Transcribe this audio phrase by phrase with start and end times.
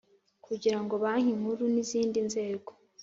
[0.45, 2.71] kugirango Bank Nkuru n izindi nzego